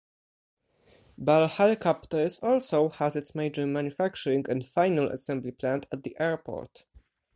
[1.15, 6.85] Bell Helicopters also has its major manufacturing and final assembly plant at the airport.